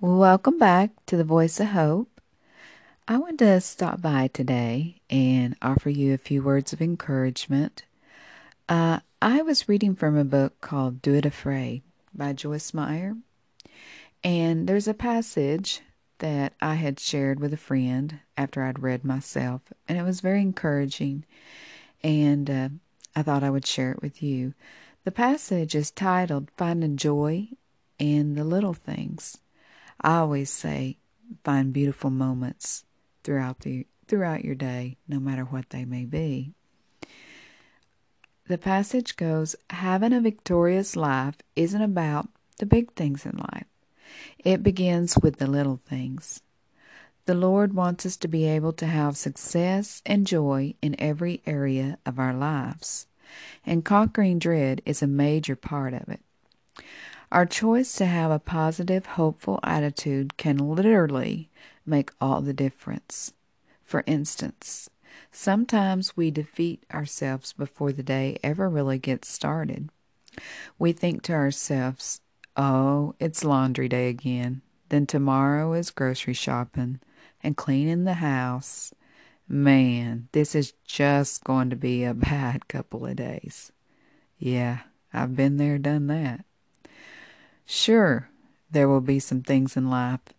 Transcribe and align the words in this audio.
Welcome 0.00 0.58
back 0.58 0.90
to 1.06 1.16
the 1.16 1.24
Voice 1.24 1.58
of 1.58 1.66
Hope. 1.70 2.20
I 3.08 3.16
want 3.16 3.40
to 3.40 3.60
stop 3.60 4.00
by 4.00 4.28
today 4.28 5.00
and 5.10 5.56
offer 5.60 5.90
you 5.90 6.14
a 6.14 6.18
few 6.18 6.40
words 6.40 6.72
of 6.72 6.80
encouragement. 6.80 7.82
Uh, 8.68 9.00
I 9.20 9.42
was 9.42 9.68
reading 9.68 9.96
from 9.96 10.16
a 10.16 10.22
book 10.22 10.60
called 10.60 11.02
Do 11.02 11.14
It 11.14 11.26
Afraid 11.26 11.82
by 12.14 12.32
Joyce 12.32 12.72
Meyer, 12.72 13.16
and 14.22 14.68
there's 14.68 14.86
a 14.86 14.94
passage 14.94 15.80
that 16.18 16.52
I 16.62 16.76
had 16.76 17.00
shared 17.00 17.40
with 17.40 17.52
a 17.52 17.56
friend 17.56 18.20
after 18.36 18.62
I'd 18.62 18.80
read 18.80 19.04
myself, 19.04 19.62
and 19.88 19.98
it 19.98 20.04
was 20.04 20.20
very 20.20 20.42
encouraging, 20.42 21.24
and 22.04 22.48
uh, 22.48 22.68
I 23.16 23.24
thought 23.24 23.42
I 23.42 23.50
would 23.50 23.66
share 23.66 23.90
it 23.90 24.00
with 24.00 24.22
you. 24.22 24.54
The 25.02 25.10
passage 25.10 25.74
is 25.74 25.90
titled 25.90 26.52
Finding 26.56 26.96
Joy 26.96 27.48
in 27.98 28.36
the 28.36 28.44
Little 28.44 28.74
Things. 28.74 29.38
I 30.00 30.18
always 30.18 30.50
say 30.50 30.98
find 31.44 31.72
beautiful 31.72 32.10
moments 32.10 32.84
throughout 33.24 33.60
the 33.60 33.86
throughout 34.06 34.44
your 34.44 34.54
day, 34.54 34.96
no 35.06 35.20
matter 35.20 35.44
what 35.44 35.70
they 35.70 35.84
may 35.84 36.04
be. 36.04 36.52
The 38.46 38.56
passage 38.56 39.16
goes, 39.16 39.54
having 39.68 40.14
a 40.14 40.20
victorious 40.22 40.96
life 40.96 41.36
isn't 41.54 41.82
about 41.82 42.28
the 42.58 42.64
big 42.64 42.94
things 42.94 43.26
in 43.26 43.36
life. 43.36 43.66
It 44.38 44.62
begins 44.62 45.18
with 45.18 45.36
the 45.36 45.46
little 45.46 45.80
things. 45.86 46.40
The 47.26 47.34
Lord 47.34 47.74
wants 47.74 48.06
us 48.06 48.16
to 48.18 48.28
be 48.28 48.46
able 48.46 48.72
to 48.74 48.86
have 48.86 49.18
success 49.18 50.00
and 50.06 50.26
joy 50.26 50.74
in 50.80 50.96
every 50.98 51.42
area 51.44 51.98
of 52.06 52.18
our 52.18 52.32
lives, 52.32 53.06
and 53.66 53.84
conquering 53.84 54.38
dread 54.38 54.80
is 54.86 55.02
a 55.02 55.06
major 55.06 55.54
part 55.54 55.92
of 55.92 56.08
it. 56.08 56.20
Our 57.30 57.44
choice 57.44 57.92
to 57.96 58.06
have 58.06 58.30
a 58.30 58.38
positive, 58.38 59.04
hopeful 59.04 59.60
attitude 59.62 60.38
can 60.38 60.56
literally 60.56 61.50
make 61.84 62.10
all 62.20 62.40
the 62.40 62.54
difference. 62.54 63.34
For 63.84 64.02
instance, 64.06 64.88
sometimes 65.30 66.16
we 66.16 66.30
defeat 66.30 66.84
ourselves 66.92 67.52
before 67.52 67.92
the 67.92 68.02
day 68.02 68.38
ever 68.42 68.68
really 68.70 68.98
gets 68.98 69.28
started. 69.28 69.90
We 70.78 70.92
think 70.92 71.22
to 71.24 71.34
ourselves, 71.34 72.22
oh, 72.56 73.14
it's 73.20 73.44
laundry 73.44 73.88
day 73.88 74.08
again. 74.08 74.62
Then 74.88 75.04
tomorrow 75.06 75.74
is 75.74 75.90
grocery 75.90 76.34
shopping 76.34 77.00
and 77.42 77.58
cleaning 77.58 78.04
the 78.04 78.14
house. 78.14 78.94
Man, 79.46 80.28
this 80.32 80.54
is 80.54 80.72
just 80.86 81.44
going 81.44 81.68
to 81.68 81.76
be 81.76 82.04
a 82.04 82.14
bad 82.14 82.68
couple 82.68 83.04
of 83.04 83.16
days. 83.16 83.70
Yeah, 84.38 84.78
I've 85.12 85.36
been 85.36 85.58
there, 85.58 85.76
done 85.76 86.06
that. 86.06 86.44
Sure, 87.70 88.30
there 88.70 88.88
will 88.88 89.02
be 89.02 89.18
some 89.18 89.42
things 89.42 89.76
in 89.76 89.90
life 89.90 90.32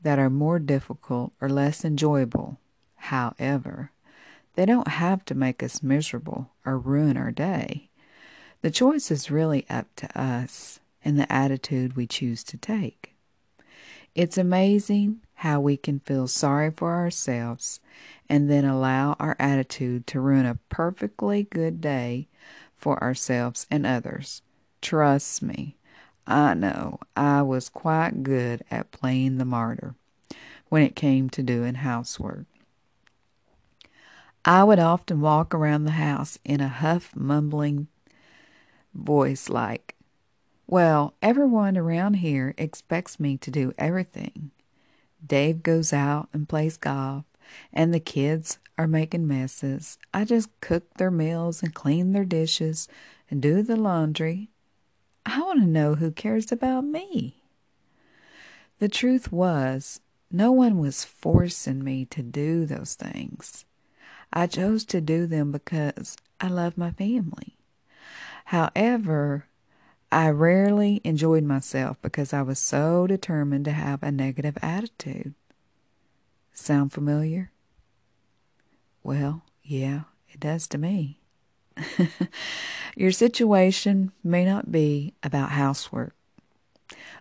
that 0.00 0.16
are 0.16 0.30
more 0.30 0.60
difficult 0.60 1.32
or 1.40 1.48
less 1.48 1.84
enjoyable. 1.84 2.60
However, 2.94 3.90
they 4.54 4.64
don't 4.64 4.86
have 4.86 5.24
to 5.24 5.34
make 5.34 5.60
us 5.60 5.82
miserable 5.82 6.52
or 6.64 6.78
ruin 6.78 7.16
our 7.16 7.32
day. 7.32 7.90
The 8.62 8.70
choice 8.70 9.10
is 9.10 9.28
really 9.28 9.66
up 9.68 9.86
to 9.96 10.20
us 10.20 10.78
and 11.04 11.18
the 11.18 11.30
attitude 11.32 11.96
we 11.96 12.06
choose 12.06 12.44
to 12.44 12.56
take. 12.56 13.16
It's 14.14 14.38
amazing 14.38 15.22
how 15.34 15.58
we 15.58 15.76
can 15.76 15.98
feel 15.98 16.28
sorry 16.28 16.70
for 16.70 16.94
ourselves 16.94 17.80
and 18.28 18.48
then 18.48 18.64
allow 18.64 19.16
our 19.18 19.34
attitude 19.40 20.06
to 20.06 20.20
ruin 20.20 20.46
a 20.46 20.60
perfectly 20.68 21.42
good 21.42 21.80
day 21.80 22.28
for 22.76 23.02
ourselves 23.02 23.66
and 23.68 23.84
others. 23.84 24.42
Trust 24.80 25.42
me, 25.42 25.74
I 26.30 26.52
know 26.52 26.98
I 27.16 27.40
was 27.40 27.70
quite 27.70 28.22
good 28.22 28.62
at 28.70 28.90
playing 28.90 29.38
the 29.38 29.46
martyr 29.46 29.94
when 30.68 30.82
it 30.82 30.94
came 30.94 31.30
to 31.30 31.42
doing 31.42 31.76
housework. 31.76 32.44
I 34.44 34.62
would 34.62 34.78
often 34.78 35.22
walk 35.22 35.54
around 35.54 35.84
the 35.84 35.92
house 35.92 36.38
in 36.44 36.60
a 36.60 36.68
huff, 36.68 37.16
mumbling 37.16 37.88
voice 38.92 39.48
like, 39.48 39.94
Well, 40.66 41.14
everyone 41.22 41.78
around 41.78 42.14
here 42.14 42.54
expects 42.58 43.18
me 43.18 43.38
to 43.38 43.50
do 43.50 43.72
everything. 43.78 44.50
Dave 45.26 45.62
goes 45.62 45.94
out 45.94 46.28
and 46.34 46.46
plays 46.46 46.76
golf, 46.76 47.24
and 47.72 47.94
the 47.94 48.00
kids 48.00 48.58
are 48.76 48.86
making 48.86 49.26
messes. 49.26 49.96
I 50.12 50.26
just 50.26 50.50
cook 50.60 50.92
their 50.98 51.10
meals 51.10 51.62
and 51.62 51.74
clean 51.74 52.12
their 52.12 52.26
dishes 52.26 52.86
and 53.30 53.40
do 53.40 53.62
the 53.62 53.76
laundry 53.76 54.50
I 55.28 55.40
want 55.40 55.60
to 55.60 55.66
know 55.66 55.94
who 55.94 56.10
cares 56.10 56.50
about 56.50 56.84
me. 56.84 57.42
The 58.78 58.88
truth 58.88 59.30
was, 59.30 60.00
no 60.30 60.52
one 60.52 60.78
was 60.78 61.04
forcing 61.04 61.84
me 61.84 62.06
to 62.06 62.22
do 62.22 62.64
those 62.64 62.94
things. 62.94 63.66
I 64.32 64.46
chose 64.46 64.86
to 64.86 65.02
do 65.02 65.26
them 65.26 65.52
because 65.52 66.16
I 66.40 66.48
love 66.48 66.78
my 66.78 66.92
family. 66.92 67.58
However, 68.46 69.44
I 70.10 70.30
rarely 70.30 71.02
enjoyed 71.04 71.44
myself 71.44 71.98
because 72.00 72.32
I 72.32 72.40
was 72.40 72.58
so 72.58 73.06
determined 73.06 73.66
to 73.66 73.72
have 73.72 74.02
a 74.02 74.10
negative 74.10 74.56
attitude. 74.62 75.34
Sound 76.54 76.92
familiar? 76.92 77.50
Well, 79.02 79.42
yeah, 79.62 80.04
it 80.30 80.40
does 80.40 80.66
to 80.68 80.78
me. 80.78 81.20
Your 82.96 83.12
situation 83.12 84.12
may 84.24 84.44
not 84.44 84.72
be 84.72 85.14
about 85.22 85.50
housework, 85.50 86.14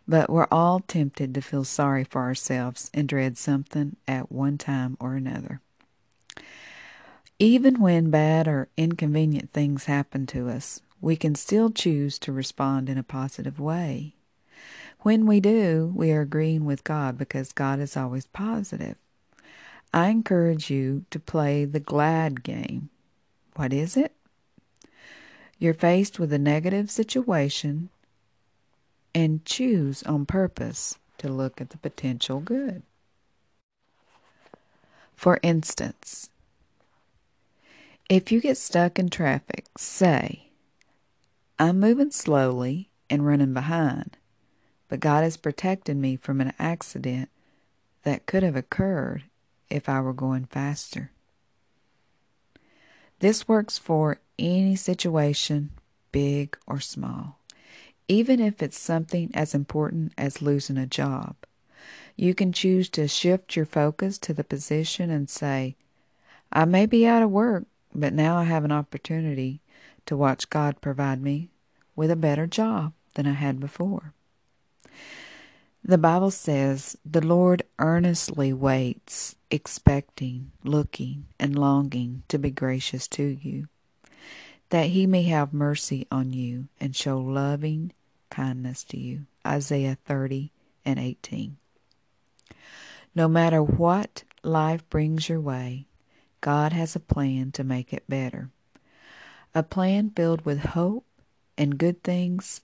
but 0.08 0.30
we're 0.30 0.48
all 0.52 0.80
tempted 0.80 1.34
to 1.34 1.42
feel 1.42 1.64
sorry 1.64 2.04
for 2.04 2.22
ourselves 2.22 2.90
and 2.94 3.08
dread 3.08 3.38
something 3.38 3.96
at 4.08 4.32
one 4.32 4.58
time 4.58 4.98
or 5.00 5.16
another. 5.16 5.62
Even 7.40 7.80
when 7.80 8.10
bad 8.10 8.48
or 8.48 8.70
inconvenient 8.78 9.54
things 9.54 9.86
happen 9.86 10.26
to 10.28 10.50
us, 10.50 10.82
we 11.00 11.16
can 11.16 11.36
still 11.36 11.70
choose 11.70 12.18
to 12.20 12.32
respond 12.32 12.90
in 12.90 12.98
a 12.98 13.04
positive 13.04 13.60
way. 13.60 14.16
When 15.02 15.28
we 15.28 15.40
do, 15.40 15.94
we 15.96 16.12
are 16.12 16.22
agreeing 16.22 16.66
with 16.66 16.84
God 16.84 17.18
because 17.18 17.52
God 17.52 17.80
is 17.80 17.96
always 17.96 18.26
positive. 18.26 18.98
I 19.94 20.08
encourage 20.10 20.72
you 20.72 21.06
to 21.12 21.20
play 21.20 21.66
the 21.66 21.80
glad 21.80 22.44
game. 22.44 22.90
What 23.56 23.72
is 23.72 23.96
it? 23.96 24.17
You're 25.60 25.74
faced 25.74 26.20
with 26.20 26.32
a 26.32 26.40
negative 26.40 26.92
situation 26.92 27.90
and 29.16 29.44
choose 29.46 30.04
on 30.04 30.26
purpose 30.26 31.00
to 31.18 31.30
look 31.30 31.60
at 31.60 31.72
the 31.72 31.78
potential 31.78 32.40
good. 32.40 32.84
For 35.16 35.40
instance, 35.42 36.30
if 38.08 38.32
you 38.32 38.40
get 38.40 38.58
stuck 38.58 39.00
in 39.00 39.10
traffic, 39.10 39.66
say, 39.78 40.50
I'm 41.58 41.80
moving 41.80 42.12
slowly 42.12 42.90
and 43.10 43.26
running 43.26 43.54
behind, 43.54 44.18
but 44.88 45.00
God 45.00 45.24
has 45.24 45.38
protected 45.38 45.98
me 45.98 46.16
from 46.16 46.40
an 46.40 46.54
accident 46.60 47.30
that 48.04 48.28
could 48.28 48.44
have 48.44 48.56
occurred 48.56 49.24
if 49.72 49.90
I 49.90 50.02
were 50.02 50.14
going 50.14 50.46
faster. 50.46 51.12
This 53.20 53.48
works 53.48 53.80
for 53.80 54.20
any 54.38 54.76
situation, 54.76 55.72
big 56.12 56.56
or 56.68 56.80
small, 56.80 57.40
even 58.08 58.40
if 58.40 58.62
it's 58.62 58.78
something 58.78 59.32
as 59.34 59.56
important 59.56 60.14
as 60.18 60.42
losing 60.42 60.78
a 60.78 60.86
job. 60.86 61.36
You 62.16 62.36
can 62.36 62.52
choose 62.52 62.90
to 62.90 63.08
shift 63.08 63.56
your 63.56 63.66
focus 63.66 64.20
to 64.20 64.34
the 64.34 64.44
position 64.44 65.10
and 65.10 65.30
say, 65.30 65.76
I 66.52 66.66
may 66.66 66.86
be 66.86 67.08
out 67.08 67.24
of 67.24 67.32
work, 67.32 67.66
but 67.94 68.14
now 68.14 68.38
I 68.38 68.44
have 68.44 68.64
an 68.64 68.72
opportunity 68.72 69.62
to 70.06 70.16
watch 70.16 70.50
God 70.50 70.80
provide 70.80 71.22
me 71.22 71.50
with 71.96 72.12
a 72.12 72.16
better 72.16 72.46
job 72.46 72.94
than 73.16 73.26
I 73.26 73.34
had 73.34 73.60
before. 73.60 74.14
The 75.88 75.98
Bible 75.98 76.32
says, 76.32 76.98
The 77.10 77.26
Lord 77.26 77.64
earnestly 77.80 78.54
waits, 78.54 79.36
expecting, 79.50 80.52
looking, 80.64 81.26
and 81.40 81.58
longing 81.58 82.24
to 82.28 82.38
be 82.38 82.52
gracious 82.52 83.08
to 83.10 83.24
you 83.24 83.68
that 84.70 84.88
he 84.88 85.08
may 85.08 85.24
have 85.24 85.54
mercy 85.54 86.08
on 86.12 86.34
you 86.34 86.68
and 86.80 86.96
show 86.96 87.20
loving 87.20 87.94
kindness 88.30 88.84
to 88.86 89.00
you. 89.00 89.26
Isaiah 89.46 89.98
30 90.06 90.52
and 90.86 91.00
18. 91.00 91.58
No 93.16 93.28
matter 93.28 93.64
what 93.64 94.24
life 94.44 94.88
brings 94.90 95.30
your 95.30 95.40
way, 95.40 95.88
God 96.42 96.74
has 96.74 96.96
a 96.96 97.00
plan 97.00 97.52
to 97.54 97.64
make 97.64 97.94
it 97.94 98.04
better. 98.10 98.50
A 99.56 99.64
plan 99.64 100.12
filled 100.16 100.46
with 100.46 100.60
hope 100.60 101.06
and 101.58 101.78
good 101.78 102.04
things. 102.04 102.62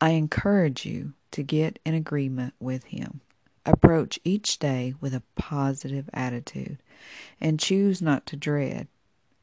I 0.00 0.10
encourage 0.10 0.86
you 0.86 1.14
to 1.32 1.42
get 1.42 1.78
in 1.84 1.94
agreement 1.94 2.54
with 2.60 2.84
Him. 2.84 3.20
Approach 3.66 4.18
each 4.24 4.58
day 4.58 4.94
with 5.00 5.12
a 5.14 5.22
positive 5.36 6.08
attitude 6.14 6.78
and 7.40 7.60
choose 7.60 8.00
not 8.00 8.24
to 8.26 8.36
dread 8.36 8.88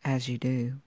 as 0.03 0.27
you 0.29 0.37
do. 0.37 0.77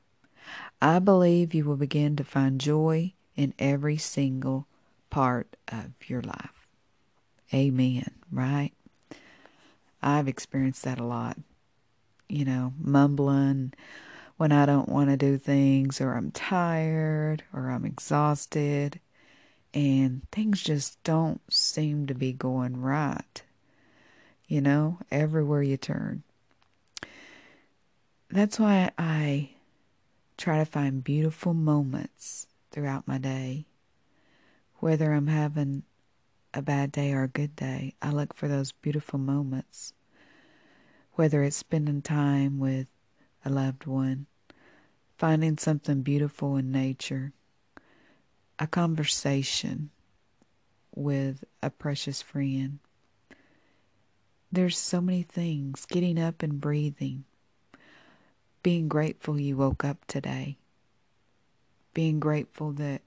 I 0.80 0.98
believe 0.98 1.54
you 1.54 1.64
will 1.64 1.76
begin 1.76 2.16
to 2.16 2.24
find 2.24 2.60
joy 2.60 3.12
in 3.36 3.54
every 3.58 3.96
single 3.96 4.66
part 5.10 5.56
of 5.68 5.92
your 6.06 6.22
life. 6.22 6.66
amen, 7.52 8.10
right? 8.32 8.72
I've 10.02 10.28
experienced 10.28 10.84
that 10.84 10.98
a 10.98 11.04
lot. 11.04 11.38
You 12.28 12.44
know, 12.44 12.72
mumbling 12.78 13.72
when 14.36 14.52
I 14.52 14.66
don't 14.66 14.88
want 14.88 15.10
to 15.10 15.16
do 15.16 15.36
things, 15.38 16.00
or 16.00 16.12
I'm 16.14 16.30
tired, 16.30 17.42
or 17.52 17.70
I'm 17.70 17.84
exhausted, 17.84 19.00
and 19.78 20.28
things 20.32 20.60
just 20.60 21.00
don't 21.04 21.40
seem 21.48 22.08
to 22.08 22.14
be 22.14 22.32
going 22.32 22.80
right. 22.80 23.44
You 24.48 24.60
know, 24.60 24.98
everywhere 25.08 25.62
you 25.62 25.76
turn. 25.76 26.24
That's 28.28 28.58
why 28.58 28.90
I 28.98 29.50
try 30.36 30.58
to 30.58 30.64
find 30.64 31.04
beautiful 31.04 31.54
moments 31.54 32.48
throughout 32.72 33.06
my 33.06 33.18
day. 33.18 33.66
Whether 34.78 35.12
I'm 35.12 35.28
having 35.28 35.84
a 36.52 36.60
bad 36.60 36.90
day 36.90 37.12
or 37.12 37.22
a 37.22 37.28
good 37.28 37.54
day, 37.54 37.94
I 38.02 38.10
look 38.10 38.34
for 38.34 38.48
those 38.48 38.72
beautiful 38.72 39.20
moments. 39.20 39.92
Whether 41.12 41.44
it's 41.44 41.56
spending 41.56 42.02
time 42.02 42.58
with 42.58 42.88
a 43.44 43.50
loved 43.50 43.86
one, 43.86 44.26
finding 45.16 45.56
something 45.56 46.02
beautiful 46.02 46.56
in 46.56 46.72
nature, 46.72 47.32
a 48.58 48.66
conversation 48.66 49.90
with 50.94 51.44
a 51.62 51.70
precious 51.70 52.22
friend. 52.22 52.78
There's 54.50 54.78
so 54.78 55.00
many 55.00 55.22
things 55.22 55.86
getting 55.86 56.18
up 56.18 56.42
and 56.42 56.60
breathing, 56.60 57.24
being 58.62 58.88
grateful 58.88 59.38
you 59.38 59.56
woke 59.56 59.84
up 59.84 60.06
today, 60.06 60.58
being 61.94 62.18
grateful 62.18 62.72
that 62.72 63.02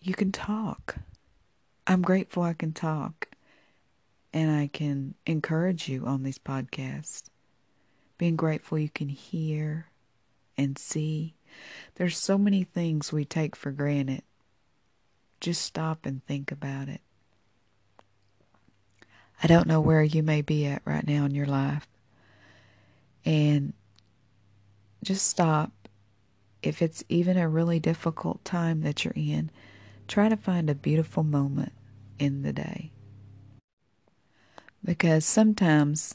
you 0.00 0.14
can 0.14 0.32
talk. 0.32 0.96
I'm 1.86 2.02
grateful 2.02 2.42
I 2.42 2.54
can 2.54 2.72
talk 2.72 3.28
and 4.32 4.50
I 4.50 4.66
can 4.66 5.14
encourage 5.26 5.88
you 5.88 6.04
on 6.06 6.22
these 6.22 6.38
podcasts. 6.38 7.24
Being 8.18 8.36
grateful 8.36 8.78
you 8.78 8.90
can 8.90 9.08
hear 9.08 9.86
and 10.56 10.78
see. 10.78 11.34
There's 11.96 12.16
so 12.16 12.38
many 12.38 12.64
things 12.64 13.12
we 13.12 13.24
take 13.24 13.56
for 13.56 13.70
granted. 13.70 14.22
Just 15.42 15.62
stop 15.62 16.06
and 16.06 16.24
think 16.24 16.52
about 16.52 16.88
it. 16.88 17.00
I 19.42 19.48
don't 19.48 19.66
know 19.66 19.80
where 19.80 20.04
you 20.04 20.22
may 20.22 20.40
be 20.40 20.66
at 20.66 20.82
right 20.84 21.04
now 21.04 21.24
in 21.24 21.34
your 21.34 21.46
life. 21.46 21.88
And 23.24 23.72
just 25.02 25.26
stop. 25.26 25.72
If 26.62 26.80
it's 26.80 27.02
even 27.08 27.36
a 27.36 27.48
really 27.48 27.80
difficult 27.80 28.44
time 28.44 28.82
that 28.82 29.04
you're 29.04 29.14
in, 29.16 29.50
try 30.06 30.28
to 30.28 30.36
find 30.36 30.70
a 30.70 30.76
beautiful 30.76 31.24
moment 31.24 31.72
in 32.20 32.42
the 32.42 32.52
day. 32.52 32.92
Because 34.84 35.24
sometimes 35.24 36.14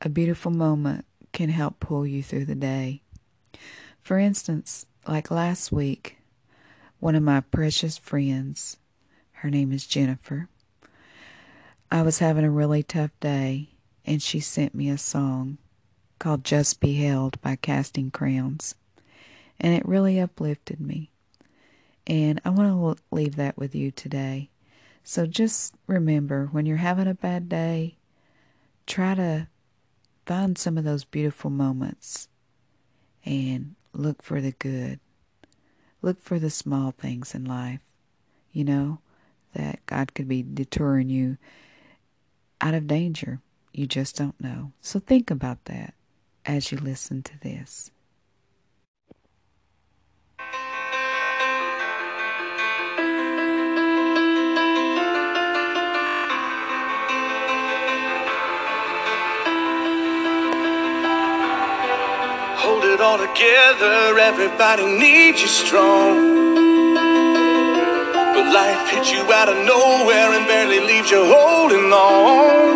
a 0.00 0.08
beautiful 0.08 0.50
moment 0.50 1.04
can 1.32 1.50
help 1.50 1.78
pull 1.78 2.04
you 2.04 2.20
through 2.20 2.46
the 2.46 2.56
day. 2.56 3.02
For 4.02 4.18
instance, 4.18 4.86
like 5.06 5.30
last 5.30 5.70
week, 5.70 6.16
one 7.00 7.14
of 7.14 7.22
my 7.22 7.40
precious 7.40 7.96
friends, 7.96 8.76
her 9.32 9.50
name 9.50 9.72
is 9.72 9.86
Jennifer, 9.86 10.48
I 11.90 12.02
was 12.02 12.18
having 12.18 12.44
a 12.44 12.50
really 12.50 12.82
tough 12.82 13.10
day, 13.20 13.70
and 14.04 14.22
she 14.22 14.38
sent 14.38 14.74
me 14.74 14.90
a 14.90 14.98
song 14.98 15.58
called 16.18 16.44
Just 16.44 16.78
Be 16.78 16.94
Held 17.02 17.40
by 17.40 17.56
Casting 17.56 18.10
Crowns, 18.10 18.74
and 19.58 19.74
it 19.74 19.88
really 19.88 20.20
uplifted 20.20 20.78
me. 20.78 21.10
And 22.06 22.40
I 22.44 22.50
want 22.50 22.68
to 22.68 23.02
leave 23.10 23.36
that 23.36 23.56
with 23.56 23.74
you 23.74 23.90
today. 23.90 24.50
So 25.02 25.26
just 25.26 25.74
remember 25.86 26.46
when 26.52 26.66
you're 26.66 26.76
having 26.76 27.08
a 27.08 27.14
bad 27.14 27.48
day, 27.48 27.96
try 28.86 29.14
to 29.14 29.48
find 30.26 30.58
some 30.58 30.76
of 30.76 30.84
those 30.84 31.04
beautiful 31.04 31.50
moments 31.50 32.28
and 33.24 33.74
look 33.94 34.22
for 34.22 34.40
the 34.40 34.52
good. 34.52 35.00
Look 36.02 36.20
for 36.20 36.38
the 36.38 36.50
small 36.50 36.92
things 36.92 37.34
in 37.34 37.44
life, 37.44 37.80
you 38.52 38.64
know, 38.64 38.98
that 39.54 39.84
God 39.86 40.14
could 40.14 40.28
be 40.28 40.42
deterring 40.42 41.10
you 41.10 41.36
out 42.60 42.74
of 42.74 42.86
danger. 42.86 43.40
You 43.72 43.86
just 43.86 44.16
don't 44.16 44.40
know. 44.40 44.72
So 44.80 44.98
think 44.98 45.30
about 45.30 45.64
that 45.66 45.94
as 46.44 46.72
you 46.72 46.78
listen 46.78 47.22
to 47.22 47.38
this. 47.40 47.90
Hold 62.70 62.84
it 62.84 63.00
all 63.00 63.18
together, 63.18 64.16
everybody 64.16 64.86
needs 64.86 65.42
you 65.42 65.48
strong. 65.48 66.14
But 68.30 68.46
life 68.54 68.88
hits 68.94 69.10
you 69.10 69.26
out 69.26 69.48
of 69.50 69.58
nowhere 69.66 70.30
and 70.38 70.46
barely 70.46 70.78
leaves 70.78 71.10
you 71.10 71.18
holding 71.18 71.90
on. 71.90 72.70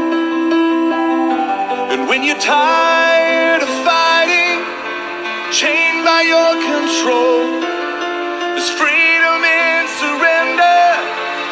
And 1.95 2.09
when 2.09 2.25
you're 2.27 2.43
tired 2.43 3.63
of 3.63 3.71
fighting, 3.87 4.59
chained 5.55 6.03
by 6.03 6.27
your 6.27 6.53
control, 6.59 7.63
there's 8.51 8.75
freedom 8.75 9.41
in 9.47 9.87
surrender. 10.03 10.83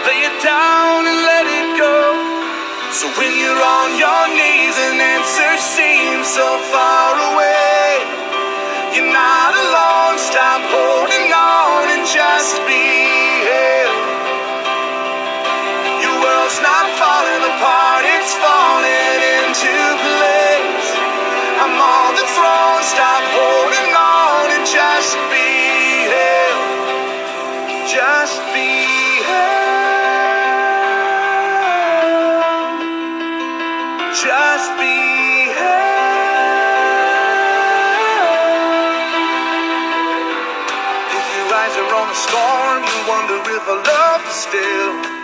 Lay 0.03 0.27
it 0.27 0.37
down 0.43 1.07
and 1.07 1.19
let 1.31 1.47
it 1.47 1.69
go. 1.79 1.97
So 2.91 3.07
when 3.15 3.39
you're 3.39 3.65
on 3.79 3.91
your 4.03 4.25
knees 4.35 4.77
and 4.83 4.99
answer 4.99 5.53
seems 5.63 6.27
so 6.27 6.59
far 6.75 6.92
not 16.63 16.87
falling 16.95 17.43
apart, 17.53 18.05
it's 18.07 18.33
falling 18.39 19.21
into 19.43 19.75
place. 19.99 20.89
I'm 21.59 21.75
on 21.75 22.15
the 22.15 22.27
throne, 22.39 22.83
stop 22.87 23.23
holding 23.35 23.93
on 23.95 24.51
and 24.55 24.67
just 24.67 25.19
be 25.31 26.07
held. 26.15 26.63
Just 27.91 28.39
be 28.55 28.71
held. 29.27 29.53
Just 34.15 34.71
be 34.79 35.51
held. 35.51 35.93
If 41.11 41.27
your 41.35 41.47
eyes 41.59 41.75
are 41.83 41.91
on 42.01 42.07
the 42.07 42.19
storm, 42.27 42.81
you 42.87 42.99
wonder 43.11 43.39
if 43.51 43.65
I 43.67 43.77
love 43.83 44.23
you 44.25 44.35
still. 44.47 45.22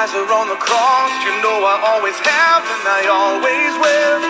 Eyes 0.00 0.14
are 0.14 0.32
on 0.32 0.48
the 0.48 0.56
cross, 0.56 1.12
you 1.28 1.32
know 1.44 1.60
I 1.60 1.76
always 1.92 2.16
have 2.24 2.64
and 2.64 2.84
I 2.88 3.00
always 3.20 3.72
will. 3.84 4.20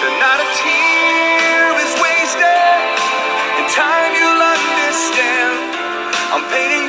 And 0.00 0.14
not 0.16 0.40
a 0.40 0.48
tear 0.64 1.76
is 1.76 1.92
wasted. 2.00 2.80
In 3.60 3.68
time 3.68 4.16
you'll 4.16 4.40
understand. 4.40 5.76
I'm 6.32 6.44
painting 6.48 6.79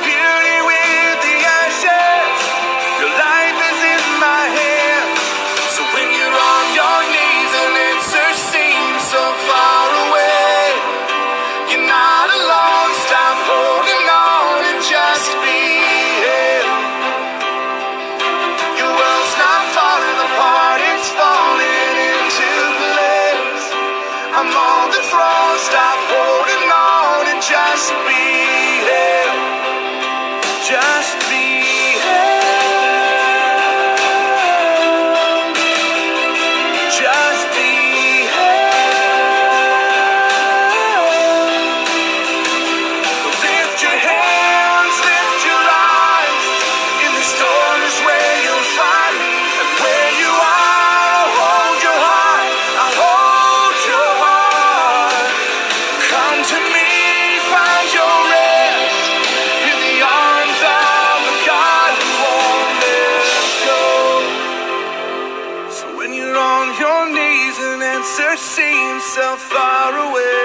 yourself 69.12 69.40
far 69.40 69.92
away. 69.92 70.44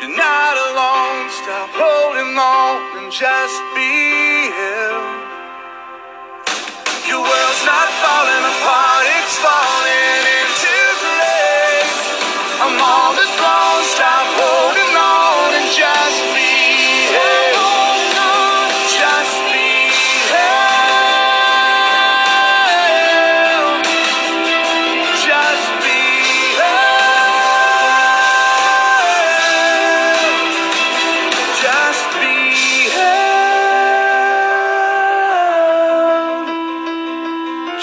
You're 0.00 0.14
not 0.14 0.56
alone, 0.68 1.30
stop 1.30 1.70
holding 1.72 2.36
on 2.36 2.98
and 3.00 3.10
just 3.10 3.62
be 3.72 4.52
here. 4.52 5.00
Your 7.08 7.22
world's 7.24 7.64
not 7.64 7.88
falling 8.04 8.44
apart, 8.44 9.06
it's 9.16 9.38
falling. 9.40 10.29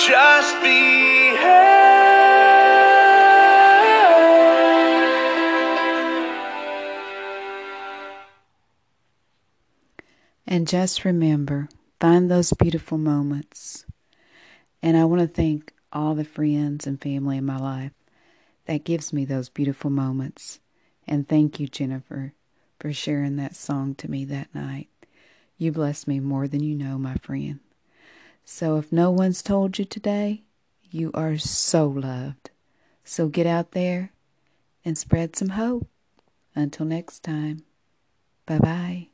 Just 0.08 0.62
be. 0.62 1.36
And 10.50 10.66
just 10.66 11.04
remember, 11.04 11.68
find 12.00 12.32
those 12.32 12.54
beautiful 12.54 12.98
moments. 12.98 13.86
And 14.82 14.96
I 14.96 15.04
want 15.04 15.20
to 15.22 15.28
thank 15.28 15.74
all 15.92 16.16
the 16.16 16.24
friends 16.24 16.88
and 16.88 17.02
family 17.02 17.36
in 17.36 17.46
my 17.46 17.58
life 17.58 17.92
that 18.66 18.86
gives 18.86 19.12
me 19.12 19.26
those 19.26 19.50
beautiful 19.50 19.90
moments. 19.90 20.62
And 21.06 21.28
thank 21.28 21.60
you, 21.60 21.68
Jennifer, 21.68 22.34
for 22.80 22.94
sharing 22.94 23.36
that 23.36 23.58
song 23.58 23.94
to 23.96 24.10
me 24.10 24.24
that 24.24 24.56
night. 24.56 24.88
You 25.58 25.74
bless 25.74 26.08
me 26.08 26.22
more 26.22 26.48
than 26.48 26.64
you 26.64 26.76
know, 26.76 26.98
my 26.98 27.16
friend. 27.16 27.60
So 28.50 28.78
if 28.78 28.94
no 28.94 29.12
one's 29.12 29.44
told 29.44 29.78
you 29.78 29.84
today, 29.84 30.44
you 30.90 31.12
are 31.14 31.38
so 31.38 31.86
loved. 31.86 32.50
So 33.04 33.28
get 33.28 33.46
out 33.46 33.72
there 33.72 34.14
and 34.86 34.98
spread 34.98 35.36
some 35.36 35.50
hope. 35.50 35.90
Until 36.56 36.86
next 36.86 37.24
time, 37.24 37.66
bye 38.46 38.60
bye. 38.60 39.10